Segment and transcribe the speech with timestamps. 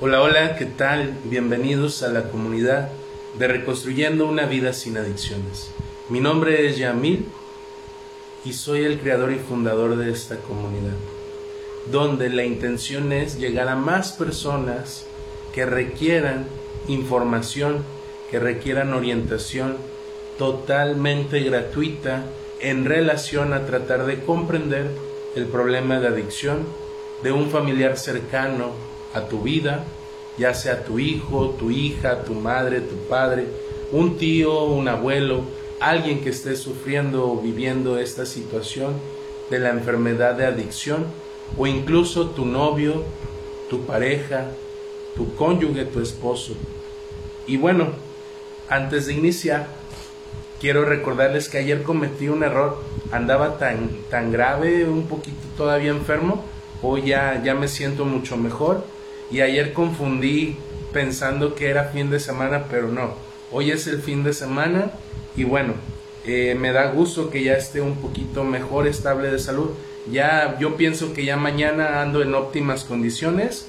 [0.00, 1.16] Hola, hola, ¿qué tal?
[1.24, 2.90] Bienvenidos a la comunidad
[3.38, 5.70] de Reconstruyendo una vida sin adicciones.
[6.08, 7.26] Mi nombre es Yamil
[8.44, 10.96] y soy el creador y fundador de esta comunidad,
[11.92, 15.06] donde la intención es llegar a más personas
[15.54, 16.46] que requieran
[16.88, 17.84] información,
[18.30, 19.76] que requieran orientación
[20.36, 22.24] totalmente gratuita
[22.60, 24.90] en relación a tratar de comprender
[25.36, 26.66] el problema de adicción
[27.22, 29.84] de un familiar cercano a tu vida,
[30.38, 33.46] ya sea tu hijo, tu hija, tu madre, tu padre,
[33.92, 35.42] un tío, un abuelo,
[35.80, 38.94] alguien que esté sufriendo o viviendo esta situación
[39.50, 41.06] de la enfermedad de adicción,
[41.58, 43.02] o incluso tu novio,
[43.68, 44.46] tu pareja,
[45.14, 46.54] tu cónyuge, tu esposo.
[47.46, 47.88] Y bueno,
[48.68, 49.66] antes de iniciar,
[50.60, 52.78] quiero recordarles que ayer cometí un error,
[53.10, 56.42] andaba tan, tan grave, un poquito todavía enfermo,
[56.80, 58.84] hoy ya, ya me siento mucho mejor
[59.32, 60.56] y ayer confundí
[60.92, 63.14] pensando que era fin de semana, pero no.
[63.50, 64.92] Hoy es el fin de semana
[65.34, 65.72] y bueno,
[66.26, 69.70] eh, me da gusto que ya esté un poquito mejor, estable de salud.
[70.10, 73.66] Ya yo pienso que ya mañana ando en óptimas condiciones.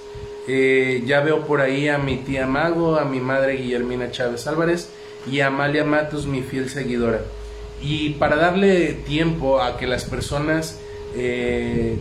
[0.48, 4.90] Eh, ya veo por ahí a mi tía Mago, a mi madre Guillermina Chávez Álvarez
[5.32, 7.22] y a Amalia Matos, mi fiel seguidora.
[7.82, 10.80] Y para darle tiempo a que las personas
[11.16, 11.96] eh,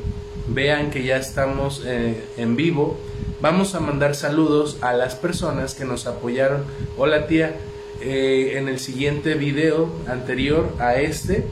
[0.48, 2.98] vean que ya estamos en vivo,
[3.42, 6.64] Vamos a mandar saludos a las personas que nos apoyaron.
[6.96, 7.56] Hola tía,
[8.00, 11.46] eh, en el siguiente video anterior a este.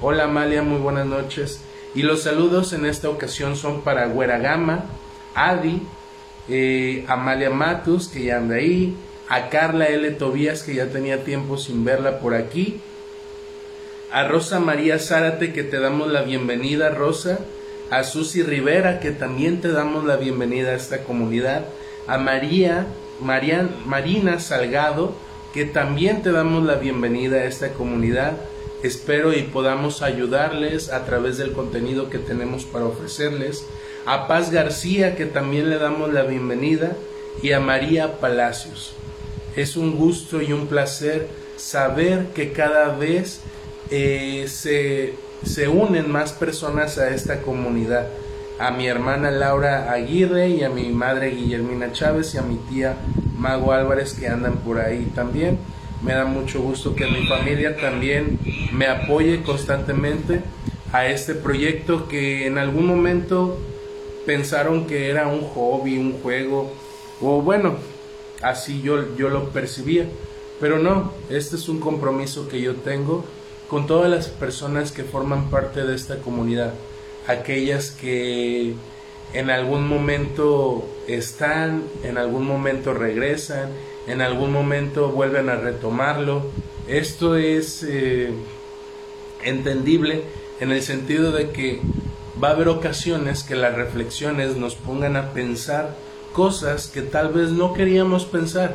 [0.00, 1.60] Hola Amalia, muy buenas noches.
[1.94, 4.86] Y los saludos en esta ocasión son para Gama,
[5.34, 5.82] Adi,
[6.48, 8.96] eh, Amalia Matus, que ya anda ahí,
[9.28, 10.10] a Carla L.
[10.12, 12.80] Tobías, que ya tenía tiempo sin verla por aquí,
[14.10, 17.38] a Rosa María Zárate, que te damos la bienvenida, Rosa,
[17.90, 21.64] a Susi Rivera, que también te damos la bienvenida a esta comunidad,
[22.06, 22.86] a María,
[23.20, 25.14] Marina Salgado,
[25.52, 28.32] que también te damos la bienvenida a esta comunidad.
[28.82, 33.64] Espero y podamos ayudarles a través del contenido que tenemos para ofrecerles.
[34.04, 36.96] A Paz García, que también le damos la bienvenida.
[37.42, 38.94] Y a María Palacios.
[39.56, 43.40] Es un gusto y un placer saber que cada vez
[43.90, 45.14] eh, se
[45.44, 48.08] se unen más personas a esta comunidad.
[48.58, 52.96] A mi hermana Laura Aguirre y a mi madre Guillermina Chávez y a mi tía
[53.36, 55.58] Mago Álvarez que andan por ahí también.
[56.02, 58.38] Me da mucho gusto que mi familia también
[58.72, 60.42] me apoye constantemente
[60.92, 63.58] a este proyecto que en algún momento
[64.26, 66.72] pensaron que era un hobby, un juego,
[67.20, 67.76] o bueno,
[68.42, 70.06] así yo, yo lo percibía.
[70.60, 73.24] Pero no, este es un compromiso que yo tengo
[73.68, 76.74] con todas las personas que forman parte de esta comunidad,
[77.26, 78.74] aquellas que
[79.32, 83.70] en algún momento están, en algún momento regresan,
[84.06, 86.42] en algún momento vuelven a retomarlo.
[86.86, 88.32] Esto es eh,
[89.42, 90.22] entendible
[90.60, 91.80] en el sentido de que
[92.42, 95.96] va a haber ocasiones que las reflexiones nos pongan a pensar
[96.34, 98.74] cosas que tal vez no queríamos pensar,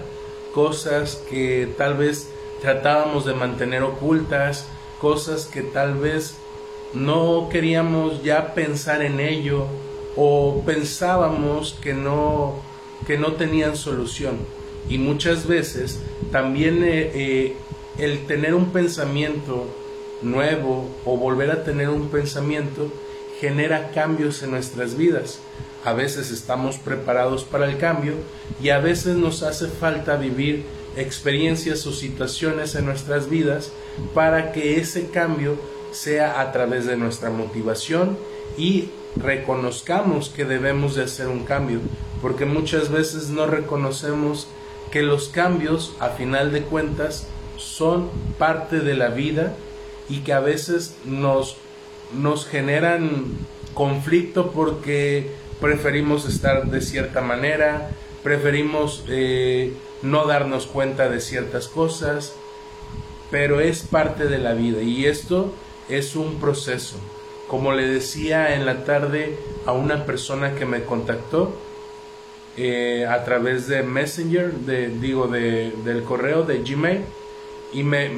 [0.53, 2.29] cosas que tal vez
[2.61, 4.66] tratábamos de mantener ocultas,
[4.99, 6.35] cosas que tal vez
[6.93, 9.67] no queríamos ya pensar en ello
[10.15, 12.55] o pensábamos que no,
[13.07, 14.37] que no tenían solución.
[14.89, 15.99] Y muchas veces
[16.31, 17.55] también eh, eh,
[17.97, 19.67] el tener un pensamiento
[20.21, 22.91] nuevo o volver a tener un pensamiento
[23.39, 25.39] genera cambios en nuestras vidas.
[25.85, 28.13] A veces estamos preparados para el cambio
[28.61, 33.72] y a veces nos hace falta vivir experiencias o situaciones en nuestras vidas
[34.13, 35.57] para que ese cambio
[35.91, 38.17] sea a través de nuestra motivación
[38.57, 41.79] y reconozcamos que debemos de hacer un cambio,
[42.22, 44.47] porque muchas veces no reconocemos
[44.91, 49.53] que los cambios a final de cuentas son parte de la vida
[50.09, 51.57] y que a veces nos,
[52.13, 53.22] nos generan
[53.73, 57.91] conflicto porque preferimos estar de cierta manera,
[58.23, 62.34] preferimos eh, no darnos cuenta de ciertas cosas,
[63.31, 65.53] pero es parte de la vida y esto
[65.87, 66.97] es un proceso.
[67.47, 71.53] Como le decía en la tarde a una persona que me contactó
[72.57, 77.02] eh, a través de Messenger, de, digo, de, del correo de Gmail,
[77.73, 78.09] y me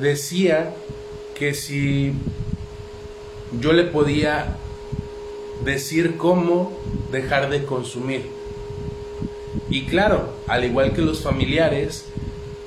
[0.00, 0.74] decía
[1.36, 2.12] que si
[3.60, 4.56] yo le podía
[5.64, 6.72] decir cómo
[7.10, 8.39] dejar de consumir.
[9.70, 12.04] Y claro, al igual que los familiares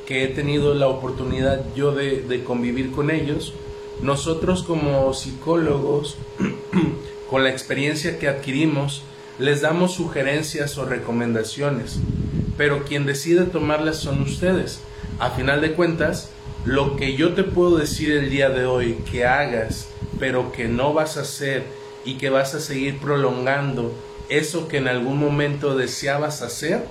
[0.05, 3.53] que he tenido la oportunidad yo de, convivir con ellos,
[4.01, 6.17] nosotros como psicólogos,
[7.29, 9.03] con la experiencia que adquirimos
[9.39, 11.99] les damos sugerencias o recomendaciones,
[12.57, 14.79] pero quien decide tomarlas son ustedes.
[15.19, 16.29] A final de cuentas,
[16.65, 19.89] lo que yo te puedo decir el día de hoy que hagas,
[20.19, 21.63] pero que no vas a hacer
[22.05, 23.91] y que vas a seguir prolongando
[24.29, 26.85] eso que en algún momento deseabas hacer,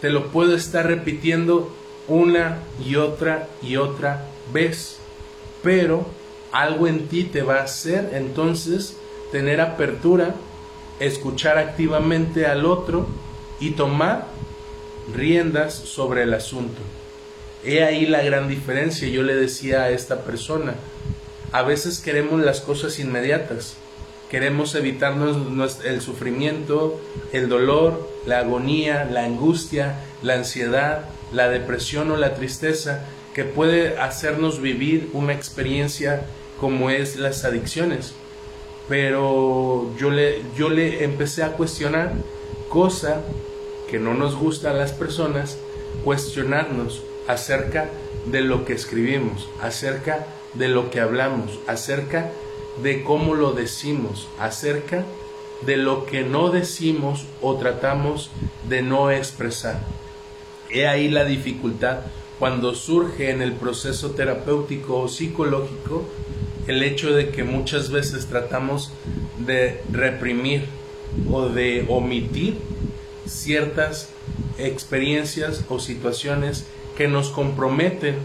[0.00, 1.74] te lo puedo estar repitiendo
[2.08, 4.98] una y otra y otra vez,
[5.62, 6.06] pero
[6.52, 8.96] algo en ti te va a hacer entonces
[9.32, 10.34] tener apertura,
[11.00, 13.06] escuchar activamente al otro
[13.60, 14.26] y tomar
[15.12, 16.80] riendas sobre el asunto.
[17.64, 20.74] He ahí la gran diferencia, yo le decía a esta persona,
[21.50, 23.76] a veces queremos las cosas inmediatas,
[24.34, 27.00] queremos evitarnos el sufrimiento,
[27.32, 33.96] el dolor, la agonía, la angustia, la ansiedad, la depresión o la tristeza que puede
[33.96, 36.26] hacernos vivir una experiencia
[36.60, 38.12] como es las adicciones.
[38.88, 42.10] Pero yo le, yo le empecé a cuestionar,
[42.68, 43.20] cosa
[43.88, 45.58] que no nos gusta a las personas,
[46.02, 47.88] cuestionarnos acerca
[48.26, 52.32] de lo que escribimos, acerca de lo que hablamos, acerca
[52.82, 55.04] de cómo lo decimos, acerca
[55.62, 58.30] de lo que no decimos o tratamos
[58.68, 59.80] de no expresar.
[60.70, 62.00] He ahí la dificultad
[62.38, 66.04] cuando surge en el proceso terapéutico o psicológico
[66.66, 68.90] el hecho de que muchas veces tratamos
[69.38, 70.64] de reprimir
[71.30, 72.56] o de omitir
[73.26, 74.08] ciertas
[74.58, 76.66] experiencias o situaciones
[76.96, 78.16] que nos comprometen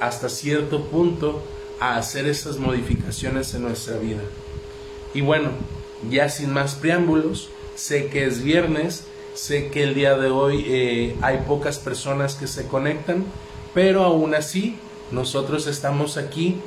[0.00, 1.42] hasta cierto punto
[1.80, 4.22] a hacer esas modificaciones en nuestra vida.
[5.14, 5.50] Y bueno,
[6.08, 9.04] ya sin más preámbulos, sé que es viernes,
[9.34, 13.24] sé que el día de hoy eh, hay pocas personas que se conectan,
[13.74, 14.76] pero aún así
[15.10, 16.60] nosotros estamos aquí,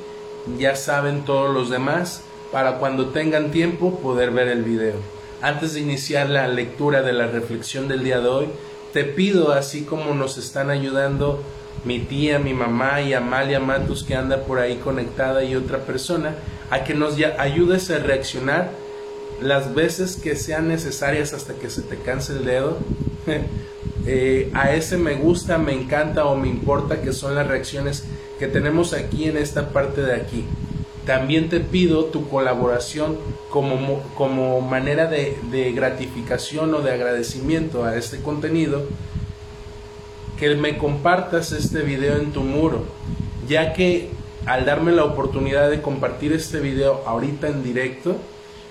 [0.58, 2.22] ya saben todos los demás,
[2.52, 4.94] para cuando tengan tiempo poder ver el video.
[5.40, 8.46] Antes de iniciar la lectura de la reflexión del día de hoy,
[8.92, 11.42] te pido, así como nos están ayudando
[11.84, 16.34] mi tía, mi mamá y Amalia Matus que anda por ahí conectada y otra persona,
[16.70, 18.70] a que nos ayudes a reaccionar
[19.40, 22.78] las veces que sean necesarias hasta que se te canse el dedo.
[24.06, 28.04] Eh, a ese me gusta, me encanta o me importa que son las reacciones
[28.38, 30.44] que tenemos aquí en esta parte de aquí.
[31.06, 33.16] También te pido tu colaboración
[33.48, 38.82] como, como manera de, de gratificación o de agradecimiento a este contenido,
[40.38, 42.84] que me compartas este video en tu muro,
[43.48, 44.10] ya que
[44.46, 48.16] al darme la oportunidad de compartir este video ahorita en directo,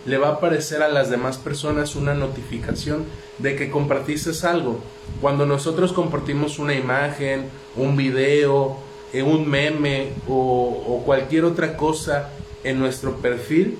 [0.05, 3.05] le va a aparecer a las demás personas una notificación
[3.39, 4.79] de que compartiste algo.
[5.21, 8.77] Cuando nosotros compartimos una imagen, un video,
[9.21, 12.31] un meme o, cualquier otra cosa
[12.63, 13.77] en nuestro perfil,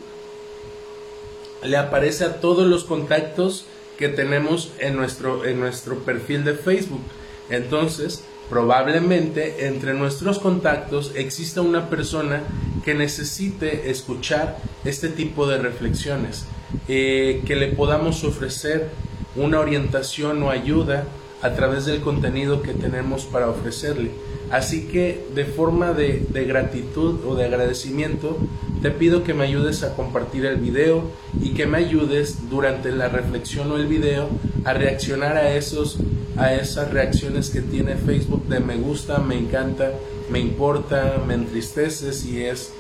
[1.63, 3.65] le aparece a todos los contactos
[3.97, 7.01] que tenemos en nuestro, en nuestro perfil de Facebook.
[7.50, 12.44] Entonces, probablemente entre nuestros contactos exista una persona
[12.84, 16.45] que necesite escuchar este tipo de reflexiones,
[16.88, 18.90] eh, que le podamos ofrecer
[19.36, 21.06] una orientación o ayuda
[21.42, 24.12] a través del contenido que tenemos para ofrecerle.
[24.53, 28.38] Así que de forma de, gratitud o de agradecimiento,
[28.83, 31.09] te pido que me ayudes a compartir el video
[31.41, 34.29] y que me ayudes durante la reflexión o el video
[34.63, 35.98] a reaccionar a, esos,
[36.38, 39.91] a esas reacciones que tiene Facebook de me gusta, me encanta,
[40.29, 42.74] me importa, me entristece si es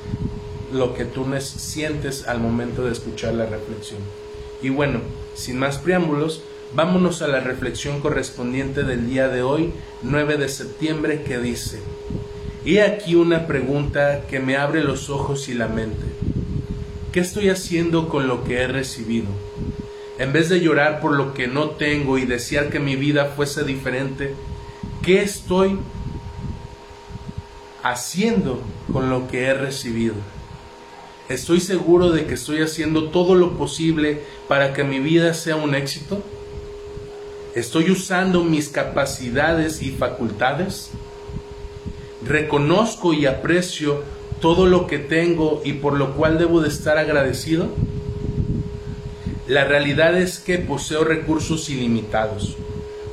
[0.71, 4.01] lo que tú sientes al momento de escuchar la reflexión.
[4.61, 4.99] Y bueno,
[5.33, 6.43] sin más preámbulos,
[6.75, 11.79] Vámonos a la reflexión correspondiente del día de hoy, 9 de septiembre, que dice,
[12.65, 16.03] He aquí una pregunta que me abre los ojos y la mente.
[17.11, 19.27] ¿Qué estoy haciendo con lo que he recibido?
[20.17, 23.63] En vez de llorar por lo que no tengo y desear que mi vida fuese
[23.63, 24.33] diferente,
[25.03, 25.77] ¿qué estoy
[27.83, 30.15] haciendo con lo que he recibido?
[31.29, 35.75] ¿Estoy seguro de que estoy haciendo todo lo posible para que mi vida sea un
[35.75, 36.23] éxito?
[37.55, 40.89] ¿Estoy usando mis capacidades y facultades?
[42.25, 44.01] ¿Reconozco y aprecio
[44.41, 47.67] todo lo que tengo y por lo cual debo de estar agradecido?
[49.47, 52.57] La realidad es que poseo recursos ilimitados.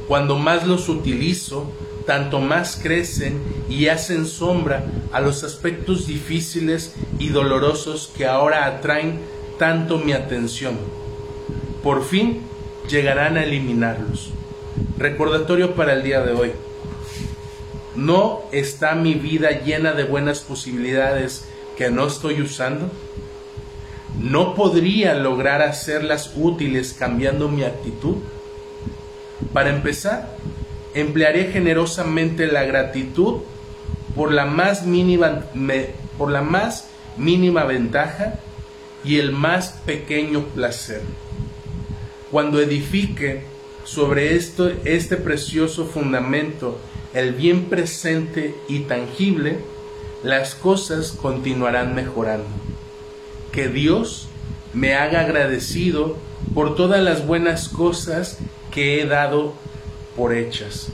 [0.09, 1.71] Cuando más los utilizo,
[2.07, 9.19] tanto más crecen y hacen sombra a los aspectos difíciles y dolorosos que ahora atraen
[9.59, 10.79] tanto mi atención.
[11.83, 12.41] Por fin,
[12.91, 14.31] llegarán a eliminarlos.
[14.99, 16.53] Recordatorio para el día de hoy.
[17.97, 21.45] ¿No está mi vida llena de buenas posibilidades
[21.77, 22.91] que no estoy usando?
[24.21, 28.17] ¿no podría lograr hacerlas útiles cambiando mi actitud?
[29.53, 30.37] Para empezar,
[30.95, 33.41] emplearé generosamente la gratitud
[34.15, 35.45] por la más mínima,
[36.19, 38.35] por la más mínima ventaja
[39.05, 41.03] y el más pequeño placer.
[42.31, 43.43] Cuando edifique
[43.85, 46.79] sobre esto, este precioso fundamento,
[47.13, 49.59] el bien presente y tangible,
[50.23, 52.47] las cosas continuarán mejorando.
[53.51, 54.29] Que Dios
[54.75, 56.17] me haga agradecido
[56.55, 58.39] por todas las buenas cosas
[58.71, 59.55] que he dado
[60.17, 60.89] por hechas.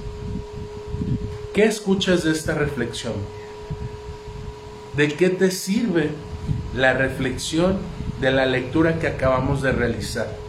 [1.52, 3.14] ¿Qué escuchas de esta reflexión?
[4.96, 6.10] ¿De qué te sirve
[6.74, 7.78] la reflexión
[8.22, 10.45] de la lectura que acabamos de realizar?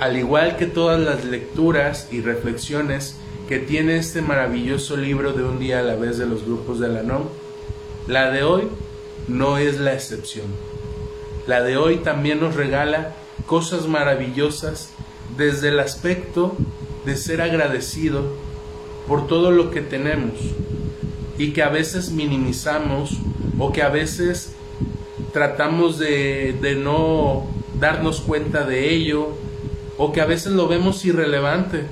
[0.00, 3.16] Al igual que todas las lecturas y reflexiones
[3.48, 6.88] que tiene este maravilloso libro de un día a la vez de los grupos de
[6.88, 7.24] la NOM,
[8.06, 8.68] la de hoy
[9.26, 10.46] no es la excepción.
[11.46, 13.14] La de hoy también nos regala
[13.46, 14.90] cosas maravillosas
[15.36, 16.54] desde el aspecto
[17.04, 18.24] de ser agradecido
[19.06, 20.34] por todo lo que tenemos
[21.38, 23.18] y que a veces minimizamos
[23.58, 24.52] o que a veces
[25.32, 27.46] tratamos de, no
[27.80, 29.30] darnos cuenta de ello
[29.98, 31.86] o que a veces lo vemos irrelevante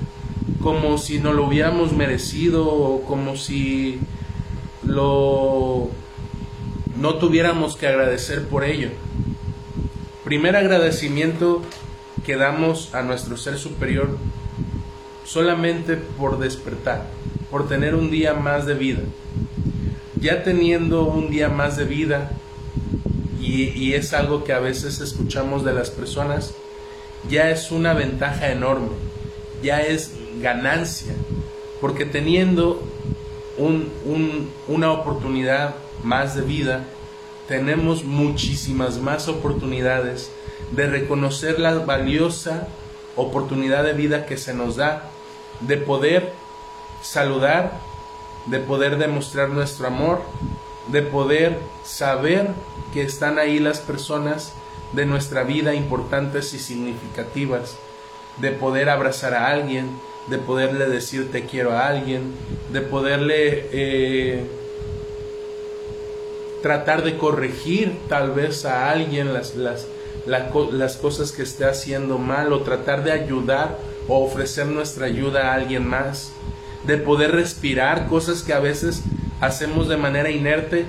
[0.63, 3.99] como si no lo hubiéramos merecido o como si
[4.83, 5.89] lo
[6.95, 8.89] no tuviéramos que agradecer por ello.
[10.23, 11.61] Primer agradecimiento
[12.25, 14.17] que damos a nuestro ser superior
[15.25, 17.05] solamente por despertar,
[17.51, 19.01] por tener un día más de vida.
[20.19, 22.31] Ya teniendo un día más de vida,
[23.39, 26.53] y, y, es algo que a veces escuchamos de las personas,
[27.29, 28.89] ya es una ventaja enorme,
[29.61, 31.13] ya es ganancia,
[31.81, 32.81] porque teniendo
[33.57, 36.83] un, un, una oportunidad más de vida,
[37.47, 40.31] tenemos muchísimas más oportunidades
[40.71, 42.67] de reconocer la valiosa
[43.15, 45.09] oportunidad de vida que se nos da,
[45.61, 46.33] de poder
[47.01, 47.79] saludar,
[48.45, 50.21] de poder demostrar nuestro amor,
[50.87, 52.51] de poder saber
[52.93, 54.53] que están ahí las personas
[54.93, 57.75] de nuestra vida importantes y significativas,
[58.37, 59.89] de poder abrazar a alguien,
[60.27, 62.33] de poderle decir te quiero a alguien,
[62.71, 64.45] de poderle eh,
[66.61, 69.87] tratar de corregir tal vez a alguien las, las,
[70.25, 73.77] las cosas que esté haciendo mal o tratar de ayudar
[74.07, 76.31] o ofrecer nuestra ayuda a alguien más,
[76.85, 79.01] de poder respirar cosas que a veces
[79.41, 80.85] hacemos de manera inerte,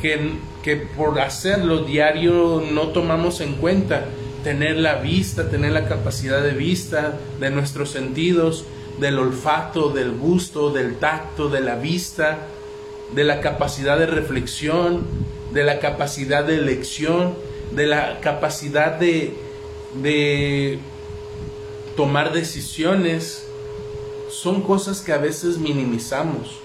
[0.00, 4.06] que, que por hacerlo diario no tomamos en cuenta,
[4.42, 8.64] tener la vista, tener la capacidad de vista de nuestros sentidos,
[8.98, 12.46] del olfato, del gusto, del tacto, de la vista,
[13.14, 15.04] de la capacidad de reflexión,
[15.52, 17.34] de la capacidad de elección,
[17.72, 19.34] de la capacidad de,
[20.02, 20.78] de
[21.96, 23.46] tomar decisiones,
[24.28, 26.59] son cosas que a veces minimizamos.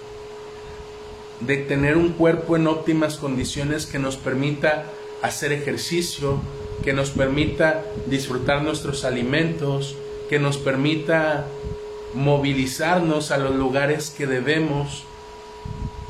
[1.42, 4.86] De tener un cuerpo en óptimas condiciones que nos permita
[5.22, 6.40] hacer ejercicio,
[6.84, 9.96] que nos permita disfrutar nuestros alimentos,
[10.30, 11.46] que nos permita
[12.14, 15.04] movilizarnos a los lugares que debemos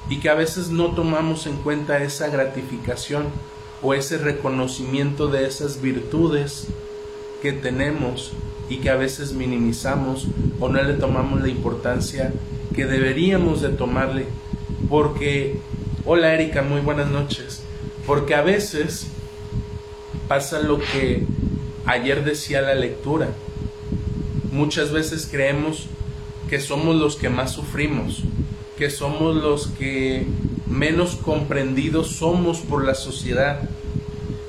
[0.10, 3.26] y que a veces no tomamos en cuenta esa gratificación
[3.82, 6.68] o ese reconocimiento de esas virtudes
[7.42, 8.34] que tenemos
[8.70, 10.28] y que a veces minimizamos
[10.60, 12.34] o no le tomamos la importancia
[12.74, 14.28] que deberíamos de tomarle
[14.90, 15.60] porque
[16.06, 17.62] hola Erika muy buenas noches.
[18.06, 19.08] Porque a veces
[20.28, 21.24] pasa lo que
[21.86, 23.30] ayer decía la lectura.
[24.52, 25.88] Muchas veces creemos
[26.50, 28.24] que somos los que más sufrimos,
[28.78, 30.28] que somos los que
[30.68, 33.62] menos comprendidos somos por la sociedad,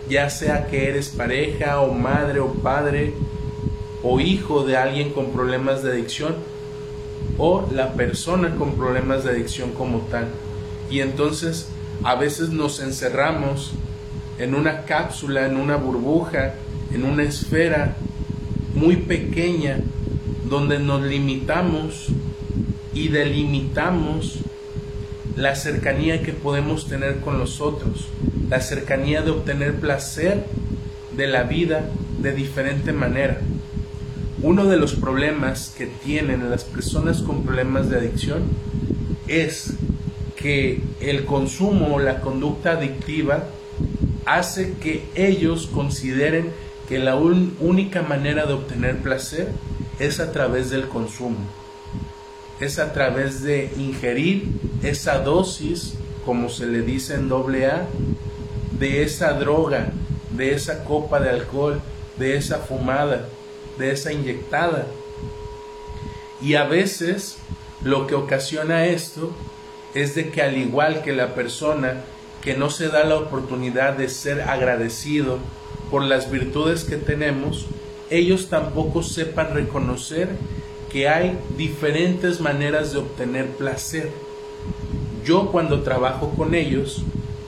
[0.09, 3.15] ya sea que eres pareja o madre o padre
[4.03, 6.37] o hijo de alguien con problemas de adicción
[7.39, 10.27] o la persona con problemas de adicción como tal.
[10.91, 11.69] Y entonces
[12.03, 13.73] a veces nos encerramos
[14.39, 16.55] en una cápsula, en una burbuja,
[16.93, 17.97] en una esfera
[18.75, 19.79] muy pequeña
[20.49, 22.09] donde nos limitamos
[22.95, 24.39] y delimitamos
[25.37, 28.07] la cercanía que podemos tener con los otros,
[28.49, 30.45] la cercanía de obtener placer
[31.17, 33.41] de la vida de diferente manera.
[34.43, 38.43] Uno de los problemas que tienen las personas con problemas de adicción
[39.27, 39.73] es
[40.37, 43.45] que el consumo o la conducta adictiva
[44.27, 46.53] hace que ellos consideren
[46.87, 49.49] que la única manera de obtener placer
[49.99, 51.39] es a través del consumo,
[52.61, 54.45] es a través de ingerir
[54.83, 57.87] esa dosis, como se le dice en doble A,
[58.79, 59.93] de esa droga,
[60.37, 61.81] de esa copa de alcohol,
[62.19, 63.27] de esa fumada,
[63.79, 64.87] de esa inyectada.
[66.41, 67.39] Y a veces
[67.83, 69.31] lo que ocasiona esto
[69.95, 72.03] es de que al igual que la persona
[72.43, 75.39] que no se da la oportunidad de ser agradecido
[75.91, 77.67] por las virtudes que tenemos,
[78.11, 80.29] ellos tampoco sepan reconocer
[80.93, 84.11] que hay diferentes maneras de obtener placer.
[85.25, 87.03] Yo cuando trabajo con ellos,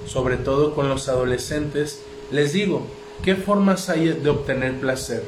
[0.06, 2.00] sobre todo con los adolescentes,
[2.32, 2.86] les digo,
[3.22, 5.22] ¿qué formas hay de obtener placer?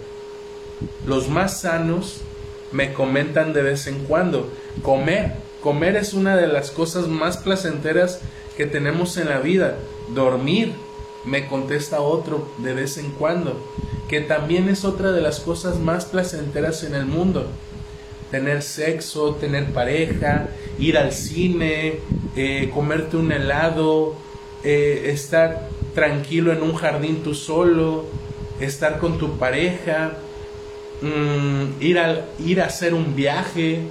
[1.06, 2.20] Los más sanos
[2.72, 4.50] me comentan de vez en cuando,
[4.82, 5.32] comer.
[5.62, 8.20] Comer es una de las cosas más placenteras
[8.56, 9.76] que tenemos en la vida.
[10.14, 10.72] Dormir,
[11.24, 13.60] me contesta otro de vez en cuando,
[14.08, 17.46] que también es otra de las cosas más placenteras en el mundo.
[18.30, 21.98] Tener sexo, tener pareja, ir al cine,
[22.36, 24.14] eh, comerte un helado,
[24.62, 28.04] eh, estar tranquilo en un jardín tú solo,
[28.60, 30.12] estar con tu pareja,
[31.02, 33.82] mm, ir, a, ir a hacer un viaje,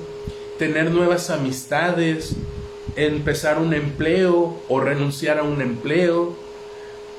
[0.58, 2.36] tener nuevas amistades,
[2.96, 6.36] empezar un empleo o renunciar a un empleo,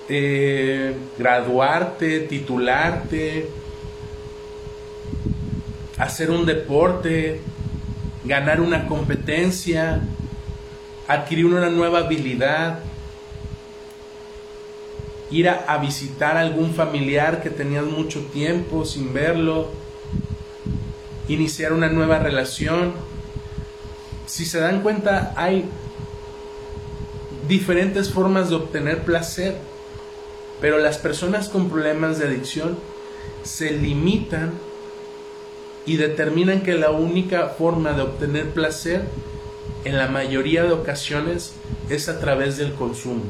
[0.09, 3.49] eh, graduarte, titularte,
[5.97, 7.41] hacer un deporte,
[8.25, 10.01] ganar una competencia,
[11.07, 12.81] adquirir una nueva habilidad,
[15.31, 19.69] ir a, visitar a algún familiar que tenías mucho tiempo sin verlo,
[21.29, 22.93] iniciar una nueva relación.
[24.27, 25.65] Si se dan cuenta, hay
[27.49, 29.57] diferentes formas de obtener placer,
[30.61, 32.77] pero las personas con problemas de adicción
[33.45, 34.53] se limitan
[35.87, 39.03] y determinan que la única forma de obtener placer
[39.85, 41.53] en la mayoría de ocasiones
[41.89, 43.23] es a través del consumo.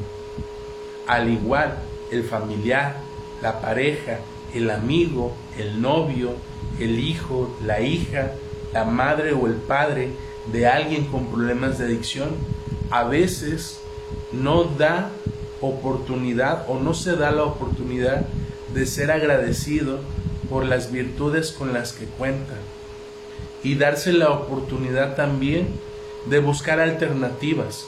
[1.07, 1.77] Al igual
[2.11, 2.97] el familiar,
[3.41, 4.19] la pareja,
[4.53, 6.33] el amigo, el novio,
[6.79, 8.33] el hijo, la hija,
[8.73, 10.09] la madre o el padre
[10.51, 12.29] de alguien con problemas de adicción,
[12.89, 13.79] a veces
[14.31, 15.11] no da
[15.61, 18.25] oportunidad o no se da la oportunidad
[18.73, 19.99] de ser agradecido
[20.49, 22.55] por las virtudes con las que cuenta
[23.63, 25.67] y darse la oportunidad también
[26.25, 27.87] de buscar alternativas.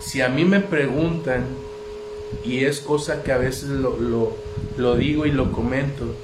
[0.00, 1.44] Si a mí me preguntan
[2.44, 3.96] y es cosa que a veces lo,
[4.76, 6.14] lo, digo y lo comento.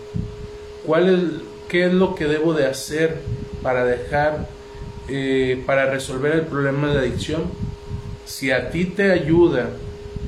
[0.85, 1.21] ¿Cuál es,
[1.69, 3.19] ¿Qué es lo que debo de hacer
[3.63, 4.49] para dejar,
[5.09, 7.45] eh, para resolver el problema de adicción?
[8.25, 9.71] Si a ti te ayuda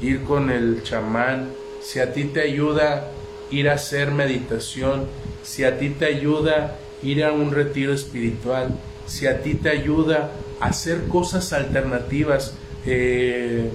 [0.01, 3.11] ir con el chamán, si a ti te ayuda
[3.51, 5.07] ir a hacer meditación,
[5.43, 8.69] si a ti te ayuda ir a un retiro espiritual,
[9.07, 12.55] si a ti te ayuda hacer cosas alternativas,
[12.87, 13.71] eh,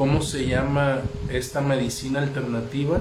[0.00, 3.00] ¿Cómo se llama esta medicina alternativa?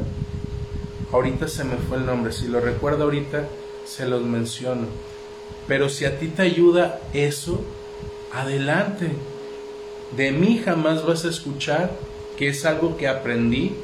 [1.13, 3.47] Ahorita se me fue el nombre, si lo recuerdo ahorita
[3.85, 4.85] se los menciono.
[5.65, 7.63] Pero si a ti te ayuda eso,
[8.33, 9.13] adelante.
[10.17, 11.89] De mí jamás vas a escuchar
[12.37, 13.77] que es algo que aprendí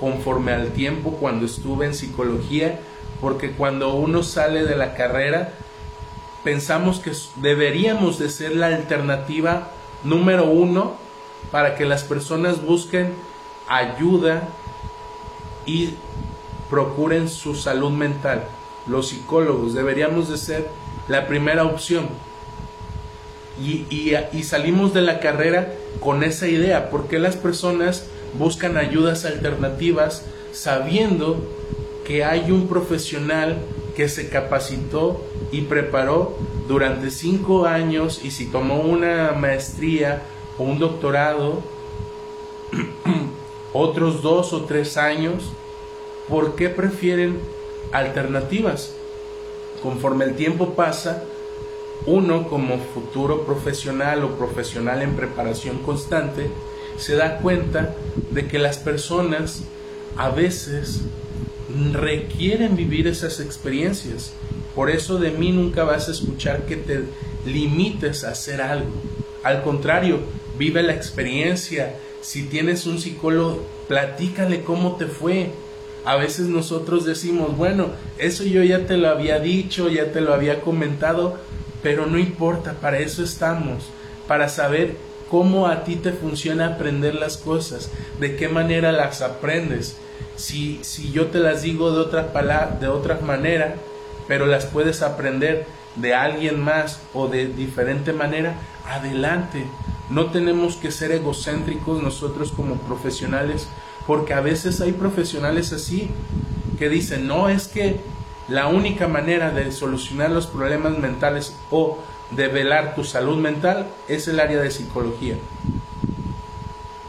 [0.00, 2.80] conforme al tiempo cuando estuve en psicología,
[3.20, 5.52] porque cuando uno sale de la carrera,
[6.44, 9.70] pensamos que deberíamos de ser la alternativa
[10.02, 11.07] número uno
[11.50, 13.12] para que las personas busquen
[13.68, 14.48] ayuda
[15.66, 15.90] y
[16.70, 18.44] procuren su salud mental.
[18.86, 20.68] Los psicólogos deberíamos de ser
[21.08, 22.08] la primera opción.
[23.60, 26.90] Y, y, salimos de la carrera con esa idea.
[26.90, 28.04] porque las personas
[28.38, 31.42] buscan ayudas alternativas sabiendo
[32.06, 33.58] que hay un profesional
[33.96, 40.22] que se capacitó y preparó durante cinco años y si tomó una maestría
[40.58, 41.62] o un doctorado,
[43.72, 45.52] otros dos o tres años,
[46.28, 47.38] ¿por qué prefieren
[47.92, 48.94] alternativas?
[49.82, 51.22] Conforme el tiempo pasa,
[52.06, 56.50] uno como futuro profesional o profesional en preparación constante
[56.96, 57.94] se da cuenta
[58.30, 59.62] de que las personas
[60.16, 61.02] a veces
[61.92, 64.32] requieren vivir esas experiencias.
[64.74, 67.04] Por eso de mí nunca vas a escuchar que te
[67.46, 68.90] limites a hacer algo.
[69.42, 70.20] Al contrario,
[70.58, 71.94] vive la experiencia.
[72.20, 75.50] Si tienes un psicólogo, platícale cómo te fue.
[76.04, 80.34] A veces nosotros decimos, bueno, eso yo ya te lo había dicho, ya te lo
[80.34, 81.38] había comentado,
[81.82, 83.84] pero no importa, para eso estamos,
[84.26, 84.96] para saber
[85.30, 89.96] cómo a ti te funciona aprender las cosas, de qué manera las aprendes.
[90.36, 93.74] Si, si yo te las digo de otra, palabra, de manera,
[94.26, 95.66] pero las puedes aprender
[95.96, 98.54] de alguien más o de diferente manera,
[98.86, 99.64] adelante.
[100.10, 103.68] No tenemos que ser egocéntricos nosotros como profesionales
[104.06, 106.10] porque a veces hay profesionales así
[106.78, 108.00] que dicen, no, es que
[108.48, 111.98] la única manera de solucionar los problemas mentales o
[112.30, 115.36] de velar tu salud mental es el área de psicología.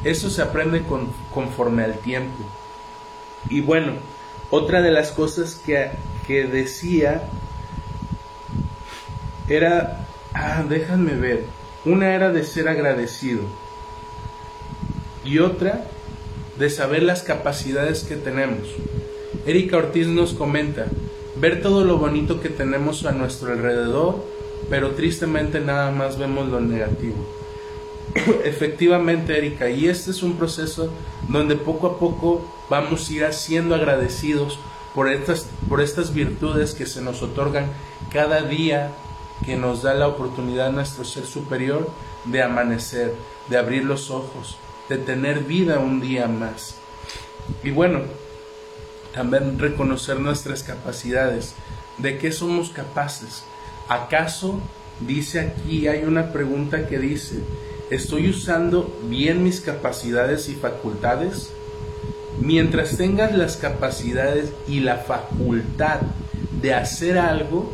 [0.04, 2.44] Eso se aprende con, conforme al tiempo.
[3.50, 3.94] Y bueno,
[4.50, 5.92] otra de las cosas que,
[6.28, 7.24] que decía
[9.48, 11.46] era, ah, déjame ver,
[11.86, 13.42] una era de ser agradecido
[15.24, 15.86] y otra
[16.58, 18.68] de saber las capacidades que tenemos.
[19.46, 20.88] Erika Ortiz nos comenta,
[21.38, 24.26] ver todo lo bonito que tenemos a nuestro alrededor,
[24.70, 27.16] pero tristemente nada más vemos lo negativo.
[28.44, 30.92] Efectivamente, Erika, y este es un proceso
[31.30, 34.60] donde poco a poco vamos a ir siendo agradecidos
[34.94, 37.68] por estas, por estas virtudes que se nos otorgan
[38.12, 38.92] cada día
[39.46, 41.90] que nos da la oportunidad nuestro ser superior
[42.26, 43.14] de amanecer,
[43.50, 44.58] de abrir los ojos,
[44.90, 46.76] de tener vida un día más.
[47.64, 48.02] Y bueno,
[49.14, 51.54] también reconocer nuestras capacidades,
[51.98, 53.44] de qué somos capaces.
[53.88, 54.60] ¿Acaso,
[55.00, 57.40] dice aquí, hay una pregunta que dice,
[57.90, 61.52] ¿estoy usando bien mis capacidades y facultades?
[62.40, 66.00] Mientras tengas las capacidades y la facultad
[66.62, 67.70] de hacer algo,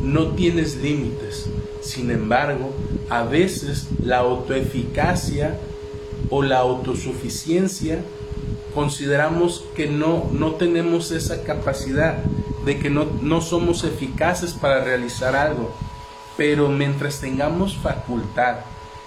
[0.00, 1.46] no tienes límites.
[1.80, 2.72] Sin embargo,
[3.08, 5.58] a veces la autoeficacia
[6.30, 8.00] o la autosuficiencia
[8.74, 12.18] consideramos que no, no tenemos esa capacidad,
[12.64, 15.74] de que no, no somos eficaces para realizar algo.
[16.36, 18.56] Pero mientras tengamos facultad,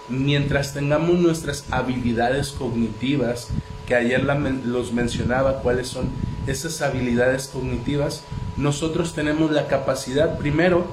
[0.07, 3.49] mientras tengamos nuestras habilidades cognitivas,
[3.85, 4.23] que ayer
[4.65, 6.09] los mencionaba cuáles son
[6.47, 8.23] esas habilidades cognitivas,
[8.57, 10.85] nosotros tenemos la capacidad primero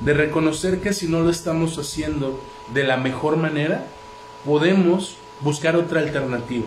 [0.00, 2.40] de reconocer que si no lo estamos haciendo
[2.72, 3.86] de la mejor manera,
[4.44, 6.66] podemos buscar otra alternativa.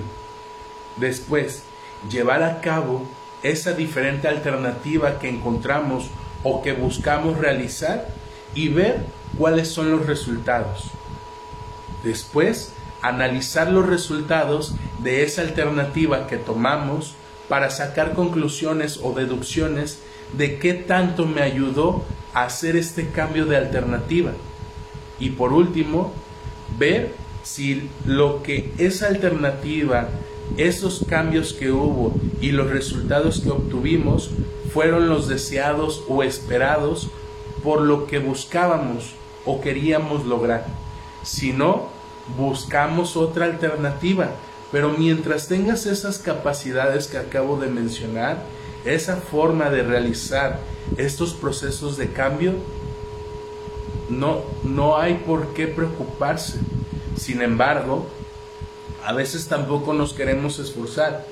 [0.98, 1.64] Después,
[2.10, 3.04] llevar a cabo
[3.44, 6.10] esa diferente alternativa que encontramos
[6.44, 8.08] o que buscamos realizar
[8.54, 9.06] y ver
[9.38, 10.86] cuáles son los resultados.
[12.04, 12.72] Después,
[13.02, 17.16] analizar los resultados de esa alternativa que tomamos
[17.50, 20.00] para sacar conclusiones o deducciones
[20.38, 22.04] de qué tanto me ayudó
[22.34, 24.32] a hacer este cambio de alternativa.
[25.20, 26.14] Y por último,
[26.78, 30.10] ver si lo que esa alternativa,
[30.58, 34.32] esos cambios que hubo y los resultados que obtuvimos
[34.74, 37.10] fueron los deseados o esperados
[37.64, 39.14] por lo que buscábamos
[39.46, 40.66] o queríamos lograr.
[41.24, 41.88] Si no,
[42.38, 44.32] buscamos otra alternativa.
[44.76, 48.44] Pero mientras tengas esas capacidades que acabo de mencionar,
[48.84, 50.60] esa forma de realizar
[50.98, 52.56] estos procesos de cambio,
[54.10, 56.60] no, no hay por qué preocuparse.
[57.16, 58.06] Sin embargo,
[59.02, 61.26] a veces tampoco nos queremos esforzar.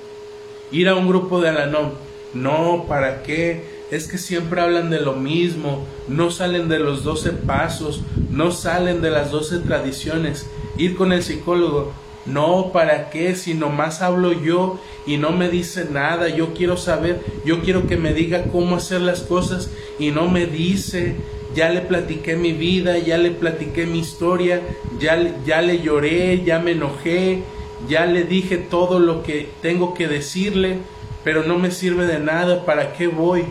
[0.72, 1.92] Ir a un grupo de Alanón,
[2.34, 3.84] no, ¿para qué?
[3.92, 9.02] Es que siempre hablan de lo mismo, no salen de los doce pasos, no salen
[9.02, 10.46] de las doce tradiciones.
[10.78, 11.92] Ir con el psicólogo,
[12.26, 13.36] no, ¿para qué?
[13.36, 17.98] Si nomás hablo yo y no me dice nada, yo quiero saber, yo quiero que
[17.98, 21.16] me diga cómo hacer las cosas y no me dice,
[21.54, 24.62] ya le platiqué mi vida, ya le platiqué mi historia,
[25.00, 27.44] ya, ya le lloré, ya me enojé,
[27.90, 30.78] ya le dije todo lo que tengo que decirle,
[31.26, 33.46] pero no me sirve de nada, ¿para qué voy?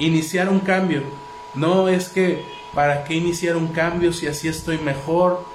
[0.00, 1.02] Iniciar un cambio.
[1.54, 2.42] No es que,
[2.74, 5.51] ¿para qué iniciar un cambio si así estoy mejor?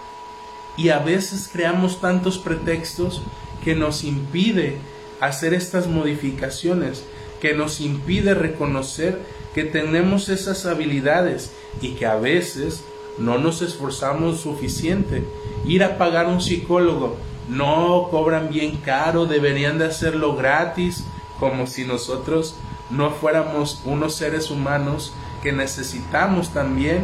[0.77, 3.21] Y a veces creamos tantos pretextos
[3.63, 4.77] que nos impide
[5.19, 7.03] hacer estas modificaciones,
[7.41, 9.19] que nos impide reconocer
[9.53, 12.83] que tenemos esas habilidades y que a veces
[13.17, 15.23] no nos esforzamos suficiente.
[15.65, 17.17] Ir a pagar un psicólogo,
[17.49, 21.03] no cobran bien caro, deberían de hacerlo gratis,
[21.39, 22.55] como si nosotros
[22.89, 25.13] no fuéramos unos seres humanos
[25.43, 27.03] que necesitamos también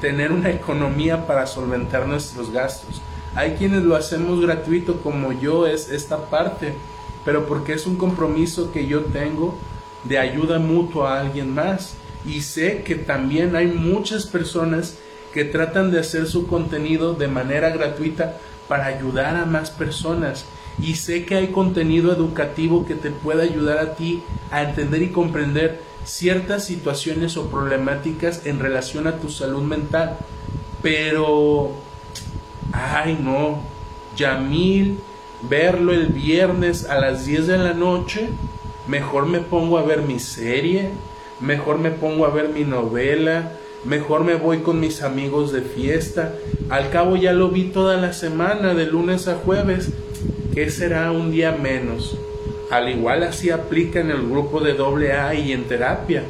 [0.00, 3.00] tener una economía para solventar nuestros gastos.
[3.34, 6.74] Hay quienes lo hacemos gratuito como yo es esta parte,
[7.24, 9.54] pero porque es un compromiso que yo tengo
[10.04, 11.94] de ayuda mutua a alguien más.
[12.24, 14.96] Y sé que también hay muchas personas
[15.32, 20.46] que tratan de hacer su contenido de manera gratuita para ayudar a más personas.
[20.80, 25.10] Y sé que hay contenido educativo que te puede ayudar a ti a entender y
[25.10, 30.16] comprender ciertas situaciones o problemáticas en relación a tu salud mental.
[30.82, 31.72] Pero,
[32.72, 33.60] ay no,
[34.16, 34.98] Yamil,
[35.42, 38.28] verlo el viernes a las 10 de la noche,
[38.86, 40.90] mejor me pongo a ver mi serie,
[41.40, 43.52] mejor me pongo a ver mi novela,
[43.84, 46.34] mejor me voy con mis amigos de fiesta.
[46.70, 49.90] Al cabo ya lo vi toda la semana, de lunes a jueves.
[50.54, 52.16] ¿Qué será un día menos?
[52.70, 56.24] Al igual así aplica en el grupo de doble A y en terapia.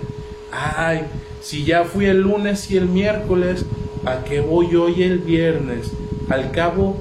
[0.51, 1.03] Ay,
[1.41, 3.65] si ya fui el lunes y el miércoles,
[4.05, 5.91] ¿a qué voy hoy el viernes?
[6.29, 6.97] Al cabo,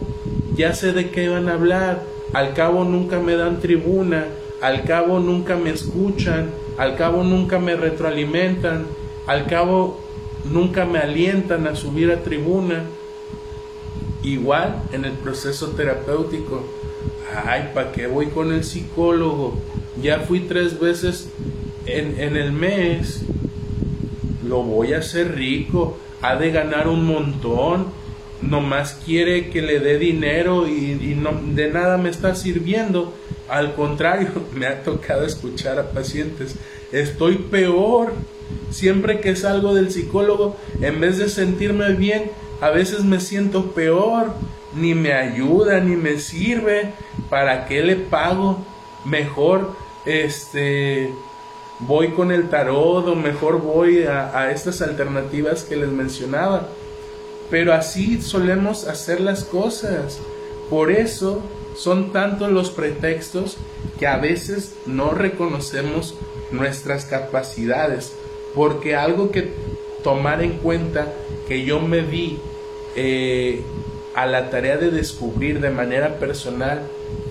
[0.56, 4.26] ya sé de qué van a hablar, al cabo nunca me dan tribuna,
[4.62, 8.86] al cabo nunca me escuchan, al cabo nunca me retroalimentan,
[9.28, 10.00] al cabo
[10.52, 12.84] nunca me alientan a subir a tribuna.
[14.24, 16.64] Igual en el proceso terapéutico,
[17.46, 19.60] ay, ¿para qué voy con el psicólogo?
[20.02, 21.30] Ya fui tres veces
[21.86, 23.22] en, en el mes,
[24.48, 27.88] lo voy a hacer rico, ha de ganar un montón,
[28.42, 33.14] nomás quiere que le dé dinero y, no, de nada me está sirviendo.
[33.48, 36.56] Al contrario, me ha tocado escuchar a pacientes,
[36.92, 38.14] estoy peor.
[38.70, 42.30] Siempre que salgo del psicólogo, en vez de sentirme bien,
[42.62, 44.34] a veces me siento peor,
[44.76, 46.94] ni me ayuda, ni me sirve.
[47.30, 48.60] ¿Para qué le pago?
[49.06, 49.74] Mejor,
[50.06, 51.14] este,
[51.80, 56.68] voy con el tarot o mejor voy a, estas alternativas que les mencionaba.
[57.50, 60.20] Pero así solemos hacer las cosas.
[60.70, 61.42] Por eso
[61.76, 63.58] son tantos los pretextos
[64.00, 66.16] que a veces no reconocemos
[66.52, 68.14] nuestras capacidades.
[68.56, 69.54] Porque algo que
[70.04, 71.12] tomar en cuenta
[71.48, 72.40] que yo me di
[72.96, 73.62] eh,
[74.16, 76.82] a la tarea de descubrir de manera personal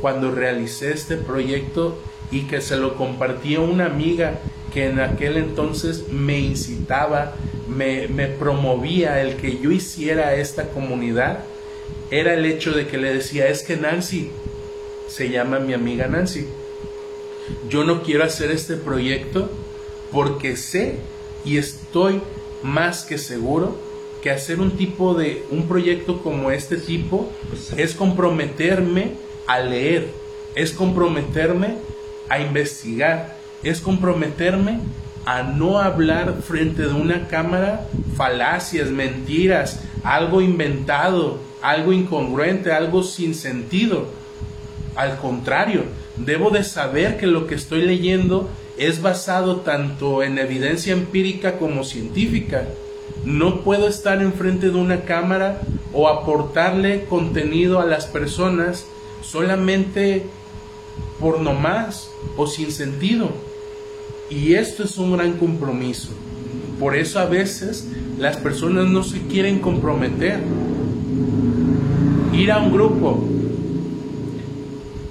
[0.00, 1.98] cuando realicé este proyecto
[2.30, 4.38] y que se lo compartí a una amiga
[4.72, 7.34] que en aquel entonces me incitaba,
[7.68, 11.44] me, me promovía el que yo hiciera esta comunidad,
[12.10, 14.30] era el hecho de que le decía, es que Nancy,
[15.08, 16.46] se llama mi amiga Nancy,
[17.68, 19.48] yo no quiero hacer este proyecto
[20.12, 20.96] porque sé
[21.44, 22.20] y estoy
[22.62, 23.76] más que seguro
[24.24, 27.30] que hacer un tipo de un proyecto como este tipo
[27.76, 29.12] es comprometerme
[29.46, 30.08] a leer,
[30.54, 31.74] es comprometerme
[32.30, 34.80] a investigar, es comprometerme
[35.26, 43.34] a no hablar frente de una cámara falacias, mentiras, algo inventado, algo incongruente, algo sin
[43.34, 44.06] sentido.
[44.96, 45.84] Al contrario,
[46.16, 51.84] debo de saber que lo que estoy leyendo es basado tanto en evidencia empírica como
[51.84, 52.64] científica.
[53.24, 55.60] No puedo estar enfrente de una cámara
[55.92, 58.86] o aportarle contenido a las personas
[59.22, 60.26] solamente
[61.20, 63.30] por nomás o sin sentido.
[64.30, 66.10] Y esto es un gran compromiso.
[66.78, 67.88] Por eso a veces
[68.18, 70.40] las personas no se quieren comprometer.
[72.32, 73.24] Ir a un grupo.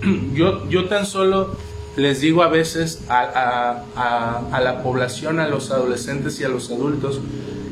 [0.33, 1.55] Yo, yo tan solo
[1.95, 7.21] les digo a veces a, a, la población, a los adolescentes y a los adultos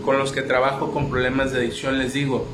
[0.02, 2.46] con los que trabajo con problemas de adicción, les digo,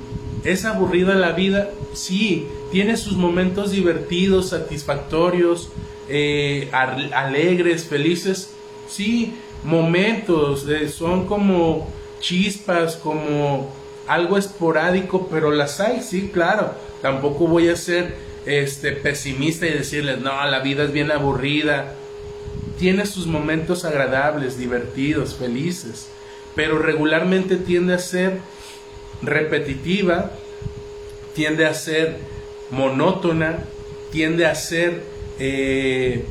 [0.44, 1.70] ¿es aburrida la vida?
[1.94, 5.70] Sí, tiene sus momentos divertidos, satisfactorios,
[6.10, 8.52] eh, alegres, felices,
[8.88, 9.34] sí,
[9.64, 11.88] momentos, eh, son como
[12.20, 13.70] chispas, como
[14.08, 16.74] algo esporádico, pero las hay, sí, claro.
[17.02, 21.96] Tampoco voy a ser este pesimista y decirles, no, la vida es bien aburrida.
[22.80, 26.08] Tiene sus momentos agradables, divertidos, felices,
[26.58, 28.40] pero regularmente tiende a ser
[29.22, 30.32] repetitiva,
[31.36, 32.18] tiende a ser
[32.72, 33.60] monótona,
[34.12, 35.04] tiende a ser
[35.38, 36.26] eh,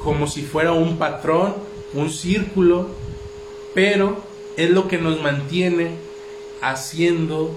[0.00, 1.54] como si fuera un patrón,
[1.94, 2.88] un círculo,
[3.72, 4.22] pero
[4.58, 5.92] es lo que nos mantiene
[6.60, 7.56] haciendo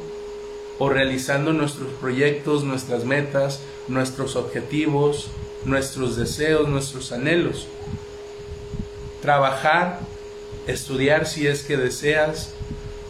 [0.79, 5.27] o realizando nuestros proyectos, nuestras metas, nuestros objetivos,
[5.65, 7.67] nuestros deseos, nuestros anhelos.
[9.21, 10.12] Trabajar,
[10.67, 12.53] estudiar si es que deseas,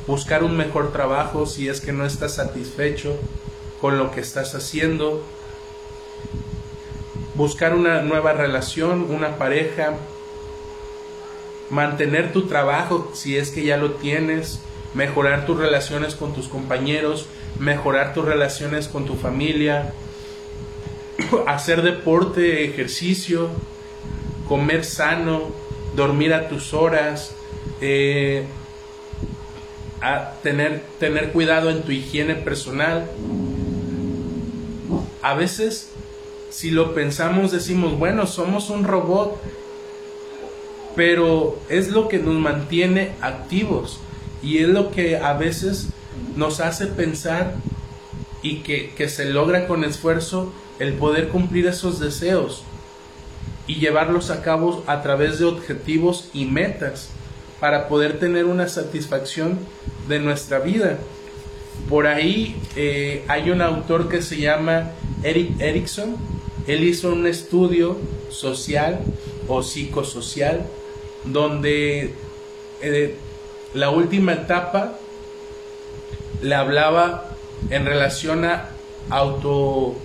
[0.07, 3.17] buscar un mejor trabajo si es que no estás satisfecho
[3.79, 5.23] con lo que estás haciendo,
[7.35, 9.93] buscar una nueva relación, una pareja,
[11.69, 14.59] mantener tu trabajo si es que ya lo tienes,
[14.93, 17.25] mejorar tus relaciones con tus compañeros,
[17.59, 19.93] mejorar tus relaciones con tu familia,
[21.47, 23.49] hacer deporte, ejercicio,
[24.47, 25.51] comer sano,
[25.95, 27.35] dormir a tus horas,
[27.85, 28.45] eh,
[30.41, 33.05] tener, tener cuidado en tu higiene personal.
[35.21, 35.89] A veces
[36.49, 39.37] si lo pensamos decimos, bueno, somos un robot,
[40.95, 43.99] pero es lo que nos mantiene activos
[44.41, 45.89] y es lo que a veces
[46.37, 47.55] nos hace pensar
[48.41, 52.63] y que, que se logra con esfuerzo el poder cumplir esos deseos
[53.67, 57.09] y llevarlos a cabo a través de objetivos y metas
[57.63, 59.57] para poder tener una satisfacción
[60.09, 60.97] de nuestra vida.
[61.87, 64.91] Por ahí eh, hay un autor que se llama
[65.23, 66.17] Eric Erickson
[66.67, 67.97] él hizo un estudio
[68.29, 68.99] social
[69.47, 70.65] o psicosocial
[71.23, 72.13] donde
[72.81, 73.15] eh,
[73.73, 74.97] la última etapa
[76.41, 77.29] le hablaba
[77.69, 78.71] en relación a
[79.09, 79.95] auto,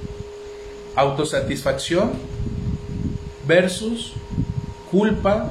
[0.94, 2.12] autosatisfacción
[3.48, 4.12] versus
[4.92, 5.50] culpa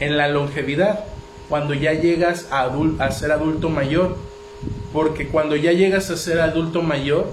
[0.00, 1.04] en la longevidad,
[1.48, 4.16] cuando ya llegas a, ser adulto mayor.
[4.92, 7.28] Porque cuando ya llegas a ser adulto mayor,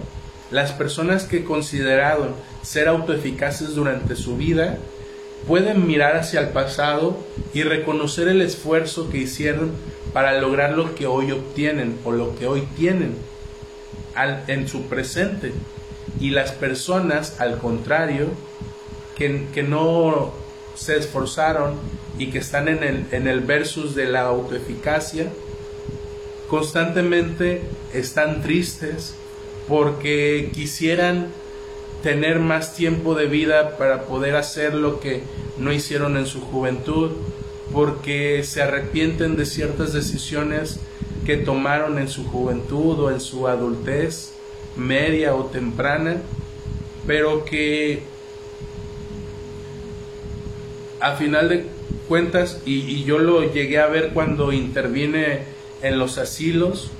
[0.50, 2.30] las personas que consideraron
[2.62, 4.78] ser autoeficaces durante su vida
[5.48, 7.18] pueden mirar hacia el pasado
[7.54, 9.72] y reconocer el esfuerzo que hicieron
[10.14, 13.16] para lograr lo que hoy obtienen o lo que hoy tienen
[14.48, 15.54] en su presente.
[16.20, 18.28] Y las personas, al contrario,
[19.16, 20.32] que, que no
[20.76, 21.76] se esforzaron
[22.22, 25.26] y que están en el, en el versus de la autoeficacia,
[26.48, 27.64] constantemente
[27.96, 29.16] están tristes
[29.68, 31.30] porque quisieran
[32.04, 35.24] tener más tiempo de vida para poder hacer lo que
[35.58, 37.10] no hicieron en su juventud,
[37.74, 40.80] porque se arrepienten de ciertas decisiones
[41.26, 44.34] que tomaron en su juventud o en su adultez
[44.76, 46.18] media o temprana,
[47.08, 48.04] pero que
[51.00, 51.81] a final de
[52.66, 55.44] y, yo lo llegué a ver cuando interviene
[55.82, 56.92] en los asilos,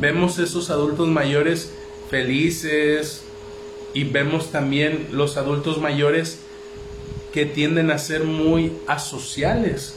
[0.00, 1.72] vemos esos adultos mayores
[2.10, 3.22] felices
[3.92, 6.40] y vemos también los adultos mayores
[7.32, 9.96] que tienden a ser muy asociales.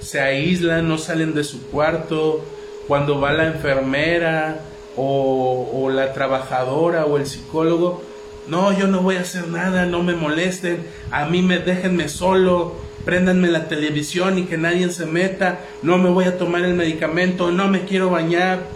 [0.00, 2.44] Se aíslan, no salen de su cuarto.
[2.88, 4.60] Cuando va la enfermera
[4.96, 8.00] o, o la trabajadora o el psicólogo,
[8.48, 12.85] no, yo no voy a hacer nada, no me molesten, a mí me déjenme solo,
[13.06, 17.52] préndanme la televisión y que nadie se meta, no me voy a tomar el medicamento,
[17.52, 18.66] no me quiero bañar.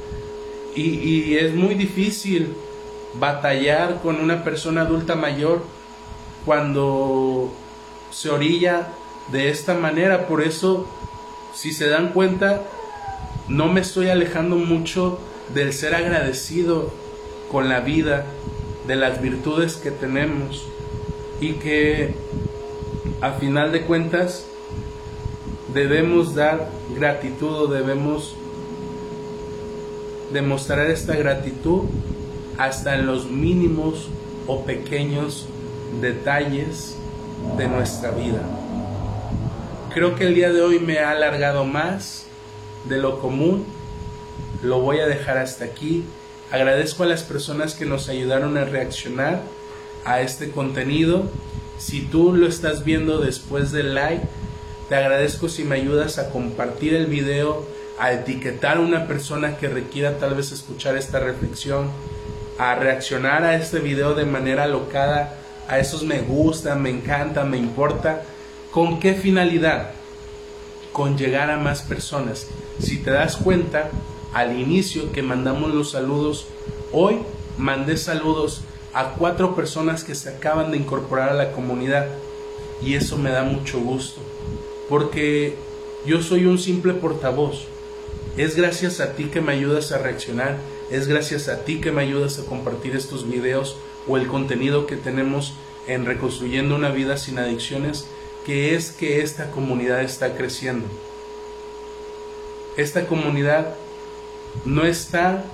[0.77, 2.55] Y, y es muy difícil
[3.15, 5.65] batallar con una persona adulta mayor
[6.47, 7.53] cuando
[8.13, 8.87] se orilla
[9.33, 10.29] de esta manera.
[10.29, 10.89] Por eso,
[11.53, 12.63] si se dan cuenta,
[13.49, 15.19] no me estoy alejando mucho
[15.53, 16.93] del ser agradecido
[17.51, 18.27] con la vida,
[18.87, 20.67] de las virtudes que tenemos
[21.41, 22.15] y que
[23.21, 24.47] a final de cuentas
[25.75, 28.35] debemos dar gratitud o debemos
[30.33, 31.83] demostrar esta gratitud
[32.57, 34.09] hasta en los mínimos
[34.47, 35.47] o pequeños
[36.01, 36.97] detalles
[37.57, 38.41] de nuestra vida.
[39.93, 42.27] Creo que el día de hoy me ha alargado más
[42.89, 43.65] de lo común.
[44.63, 46.05] Lo voy a dejar hasta aquí.
[46.51, 49.43] Agradezco a las personas que nos ayudaron a reaccionar
[50.05, 51.25] a este contenido.
[51.81, 54.23] Si tú lo estás viendo después del like,
[54.89, 57.67] te agradezco si me ayudas a compartir el video,
[57.99, 61.91] a etiquetar a una persona que requiera tal vez escuchar esta reflexión,
[62.59, 65.41] a reaccionar a este video de manera alocada
[65.71, 68.23] a esos me gusta, me encanta, me importa.
[68.73, 69.93] ¿Con qué finalidad?
[70.93, 72.49] Con llegar a más personas.
[72.81, 73.89] Si te das cuenta,
[74.35, 76.49] al inicio que mandamos los saludos,
[76.93, 77.19] hoy
[77.57, 78.63] mandé saludos
[78.93, 82.09] a cuatro personas que se acaban de incorporar a la comunidad.
[82.83, 84.21] Y eso me da mucho gusto.
[84.89, 85.55] Porque
[86.07, 87.67] yo soy un simple portavoz.
[88.37, 90.57] Es gracias a ti que me ayudas a reaccionar.
[90.91, 93.77] Es gracias a ti que me ayudas a compartir estos videos
[94.09, 95.55] o el contenido que tenemos
[95.87, 98.07] en Reconstruyendo una vida sin adicciones,
[98.47, 100.87] que es que esta comunidad está creciendo.
[102.77, 103.75] Esta comunidad
[104.65, 105.45] no está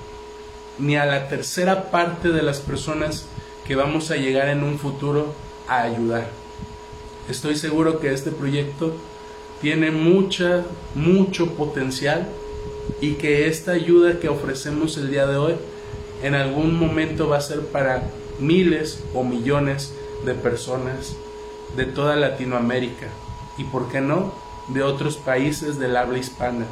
[0.78, 3.26] ni a la tercera parte de las personas
[3.66, 5.34] que vamos a llegar en un futuro
[5.68, 6.28] a ayudar.
[7.28, 8.94] Estoy seguro que este proyecto
[9.60, 12.28] tiene mucha, mucho potencial
[13.00, 15.54] y que esta ayuda que ofrecemos el día de hoy
[16.22, 18.02] en algún momento va a ser para
[18.38, 19.92] miles o millones
[20.24, 21.16] de personas
[21.76, 23.08] de toda Latinoamérica
[23.58, 24.34] y, por qué no,
[24.68, 26.66] de otros países del habla hispana.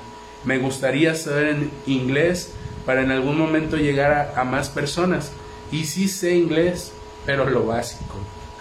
[0.44, 2.52] Me gustaría saber en inglés
[2.87, 5.33] para en algún momento llegar a, más personas.
[5.73, 6.93] Y sí sé inglés,
[7.26, 8.16] pero lo básico.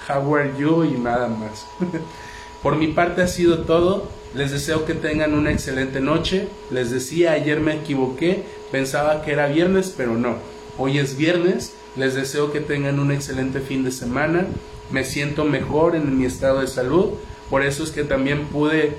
[0.07, 1.65] How are you y nada más.
[2.63, 4.09] por mi parte ha sido todo.
[4.34, 6.47] Les deseo que tengan una excelente noche.
[6.71, 10.38] Les decía, ayer me equivoqué, pensaba que era viernes, pero no.
[10.78, 14.47] Hoy es viernes les deseo que tengan un excelente fin de semana.
[14.89, 17.11] Me siento mejor en mi estado de salud.
[17.49, 18.97] Por eso es que también pude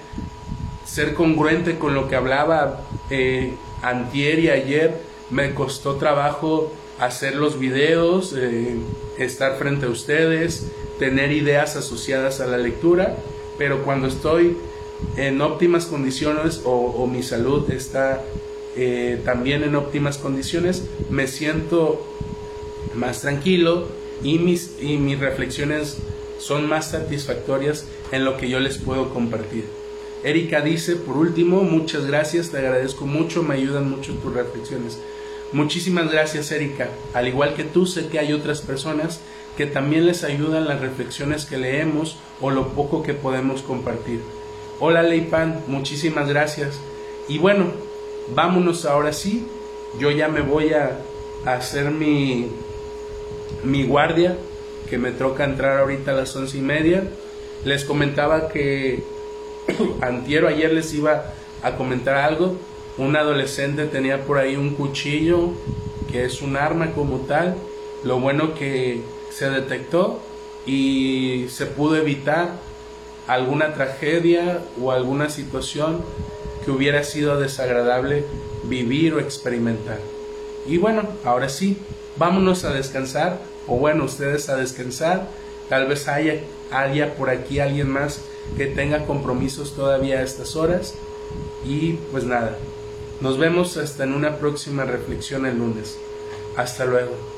[0.84, 5.00] ser congruente con lo que hablaba eh, antier y ayer.
[5.30, 8.76] Me costó trabajo hacer los videos, eh,
[9.18, 10.66] estar frente a ustedes,
[10.98, 13.16] tener ideas asociadas a la lectura.
[13.58, 14.56] Pero cuando estoy
[15.16, 18.22] en óptimas condiciones o, mi salud está
[18.76, 22.04] eh, también en óptimas condiciones, me siento
[22.94, 23.86] más tranquilo
[24.22, 25.98] y mis, y mis reflexiones
[26.38, 29.64] son más satisfactorias en lo que yo les puedo compartir.
[30.24, 34.98] Erika dice, por último, muchas gracias, te agradezco mucho, me ayudan mucho tus reflexiones.
[35.54, 36.88] Muchísimas gracias, Erika.
[37.12, 39.20] Al igual que tú, sé que hay otras personas
[39.56, 44.20] que también les ayudan las reflexiones que leemos o lo poco que podemos compartir.
[44.80, 46.80] Hola, Leipan, muchísimas gracias.
[47.28, 47.66] Y bueno,
[48.34, 49.46] vámonos ahora sí.
[50.00, 50.98] Yo ya me voy a,
[51.44, 52.48] hacer mi,
[53.62, 54.36] mi guardia,
[54.90, 57.04] que me toca entrar ahorita a las once y media.
[57.64, 59.04] Les comentaba que
[60.00, 61.32] antiero ayer les iba
[61.62, 62.56] a comentar algo.
[62.96, 65.50] Un adolescente tenía por ahí un cuchillo,
[66.10, 67.56] que es un arma como tal.
[68.04, 70.20] Lo bueno que se detectó
[70.66, 72.52] y se pudo evitar
[73.26, 76.02] alguna tragedia o alguna situación
[76.64, 78.24] que hubiera sido desagradable
[78.64, 79.98] vivir o experimentar.
[80.66, 81.76] Y bueno, ahora sí,
[82.16, 85.28] vámonos a descansar, o bueno, ustedes a descansar.
[85.68, 86.40] Tal vez haya,
[86.70, 88.20] haya por aquí alguien más
[88.56, 90.94] que tenga compromisos todavía a estas horas.
[91.64, 92.56] Y pues nada,
[93.20, 95.98] nos vemos hasta en una próxima reflexión el lunes.
[96.56, 97.33] Hasta luego.